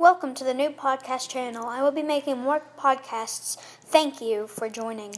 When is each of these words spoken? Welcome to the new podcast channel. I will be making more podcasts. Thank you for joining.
Welcome 0.00 0.32
to 0.36 0.44
the 0.44 0.54
new 0.54 0.70
podcast 0.70 1.28
channel. 1.28 1.66
I 1.66 1.82
will 1.82 1.90
be 1.90 2.02
making 2.02 2.38
more 2.38 2.62
podcasts. 2.78 3.58
Thank 3.84 4.22
you 4.22 4.46
for 4.46 4.70
joining. 4.70 5.16